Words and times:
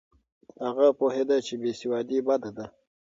هغه 0.65 0.87
پوهېده 0.99 1.37
چې 1.47 1.53
بې 1.61 1.71
سوادي 1.81 2.19
بده 2.27 2.51
ده. 2.57 2.65